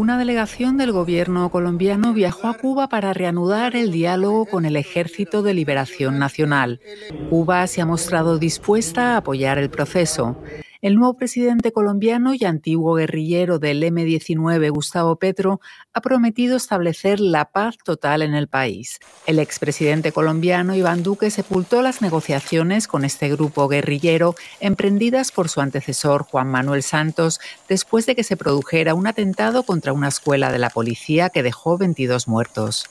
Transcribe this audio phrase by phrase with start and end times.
[0.00, 5.42] Una delegación del gobierno colombiano viajó a Cuba para reanudar el diálogo con el Ejército
[5.42, 6.80] de Liberación Nacional.
[7.28, 10.38] Cuba se ha mostrado dispuesta a apoyar el proceso.
[10.82, 15.60] El nuevo presidente colombiano y antiguo guerrillero del M-19, Gustavo Petro,
[15.92, 18.98] ha prometido establecer la paz total en el país.
[19.26, 25.60] El expresidente colombiano Iván Duque sepultó las negociaciones con este grupo guerrillero emprendidas por su
[25.60, 30.60] antecesor Juan Manuel Santos después de que se produjera un atentado contra una escuela de
[30.60, 32.88] la policía que dejó 22 muertos.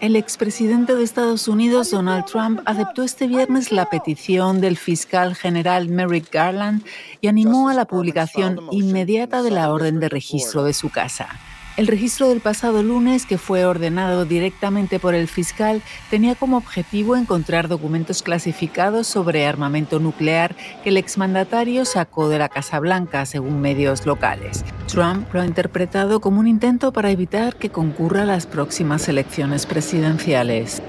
[0.00, 5.90] El expresidente de Estados Unidos, Donald Trump, aceptó este viernes la petición del fiscal general
[5.90, 6.82] Merrick Garland
[7.20, 11.28] y animó a la publicación inmediata de la orden de registro de su casa.
[11.76, 17.14] El registro del pasado lunes, que fue ordenado directamente por el fiscal, tenía como objetivo
[17.14, 23.60] encontrar documentos clasificados sobre armamento nuclear que el exmandatario sacó de la Casa Blanca, según
[23.60, 24.64] medios locales.
[24.90, 29.66] Trump lo ha interpretado como un intento para evitar que concurra a las próximas elecciones
[29.66, 30.82] presidenciales.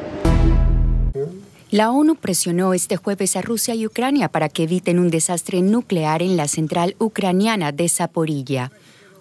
[1.69, 6.21] La ONU presionó este jueves a Rusia y Ucrania para que eviten un desastre nuclear
[6.21, 8.71] en la central ucraniana de Zaporilla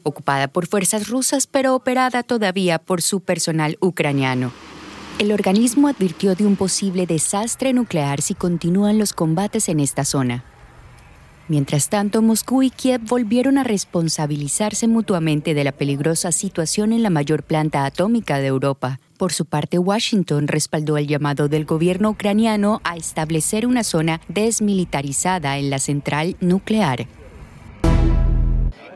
[0.03, 4.53] ocupada por fuerzas rusas pero operada todavía por su personal ucraniano.
[5.19, 10.45] El organismo advirtió de un posible desastre nuclear si continúan los combates en esta zona.
[11.51, 17.11] Mientras tanto, Moscú y Kiev volvieron a responsabilizarse mutuamente de la peligrosa situación en la
[17.11, 19.01] mayor planta atómica de Europa.
[19.19, 25.59] Por su parte, Washington respaldó el llamado del gobierno ucraniano a establecer una zona desmilitarizada
[25.59, 27.09] en la central nuclear.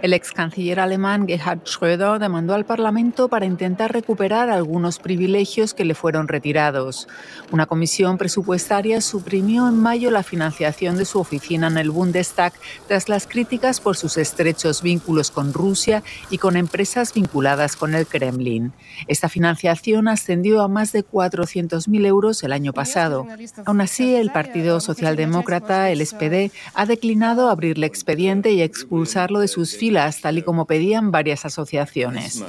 [0.04, 5.86] El ex canciller alemán Gerhard Schröder demandó al Parlamento para intentar recuperar algunos privilegios que
[5.86, 7.08] le fueron retirados.
[7.50, 12.52] Una comisión presupuestaria suprimió en mayo la financiación de su oficina en el Bundestag
[12.86, 18.06] tras las críticas por sus estrechos vínculos con Rusia y con empresas vinculadas con el
[18.06, 18.74] Kremlin.
[19.08, 23.26] Esta financiación ascendió a más de 400.000 euros el año pasado.
[23.64, 29.74] Aún así, el Partido Socialdemócrata, el SPD, ha declinado abrirle expediente y expulsarlo de sus
[29.74, 32.42] filas tal y como pedían varias asociaciones.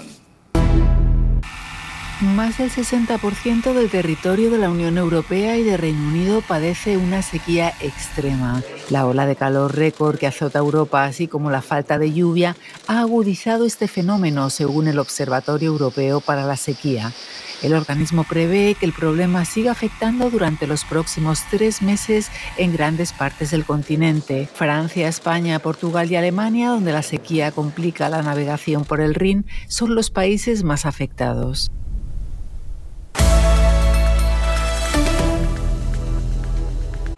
[2.21, 7.21] Más del 60% del territorio de la Unión Europea y de Reino Unido padece una
[7.21, 8.63] sequía extrema.
[8.89, 12.55] La ola de calor récord que azota Europa, así como la falta de lluvia,
[12.87, 17.11] ha agudizado este fenómeno, según el Observatorio Europeo para la Sequía.
[17.61, 23.13] El organismo prevé que el problema siga afectando durante los próximos tres meses en grandes
[23.13, 24.47] partes del continente.
[24.53, 29.95] Francia, España, Portugal y Alemania, donde la sequía complica la navegación por el Rin, son
[29.95, 31.71] los países más afectados.